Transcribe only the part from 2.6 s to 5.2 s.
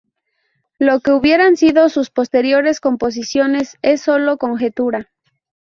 composiciones es sólo conjetura.